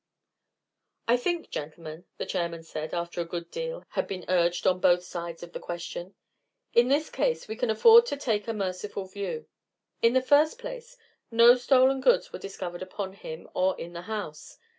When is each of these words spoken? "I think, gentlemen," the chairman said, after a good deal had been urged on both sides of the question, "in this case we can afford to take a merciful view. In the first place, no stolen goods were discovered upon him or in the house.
"I 1.07 1.15
think, 1.15 1.51
gentlemen," 1.51 2.05
the 2.17 2.25
chairman 2.25 2.63
said, 2.63 2.91
after 2.91 3.21
a 3.21 3.23
good 3.23 3.51
deal 3.51 3.83
had 3.89 4.07
been 4.07 4.25
urged 4.27 4.65
on 4.65 4.79
both 4.79 5.03
sides 5.03 5.43
of 5.43 5.53
the 5.53 5.59
question, 5.59 6.15
"in 6.73 6.87
this 6.87 7.11
case 7.11 7.47
we 7.47 7.55
can 7.55 7.69
afford 7.69 8.07
to 8.07 8.17
take 8.17 8.47
a 8.47 8.53
merciful 8.53 9.05
view. 9.05 9.47
In 10.01 10.13
the 10.13 10.21
first 10.23 10.57
place, 10.57 10.97
no 11.29 11.53
stolen 11.53 12.01
goods 12.01 12.33
were 12.33 12.39
discovered 12.39 12.81
upon 12.81 13.13
him 13.13 13.47
or 13.53 13.79
in 13.79 13.93
the 13.93 14.01
house. 14.01 14.57